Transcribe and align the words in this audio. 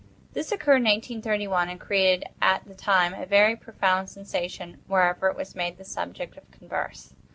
This 0.33 0.51
occurred 0.51 0.77
in 0.77 0.85
1831, 0.85 1.69
and 1.69 1.79
created, 1.79 2.27
at 2.41 2.65
the 2.65 2.73
time, 2.73 3.13
a 3.13 3.27
very 3.27 3.55
profound 3.55 4.09
sensation 4.09 4.81
wherever 4.87 5.27
it 5.27 5.37
was 5.37 5.53
made 5.53 5.77
the 5.77 5.85
subject 5.85 6.37
of 6.37 6.49
converse. 6.49 7.13